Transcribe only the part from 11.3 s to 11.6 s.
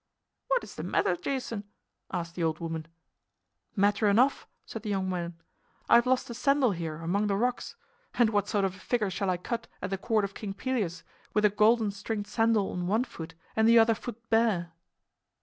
with a